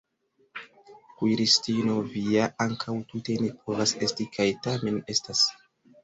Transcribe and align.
Kuiristino 1.17 1.97
vi 2.13 2.23
ja 2.35 2.47
ankaŭ 2.65 2.95
tute 3.11 3.35
ne 3.41 3.49
povas 3.67 3.93
esti 4.07 4.27
kaj 4.39 4.47
tamen 4.69 4.97
estas! 5.15 5.45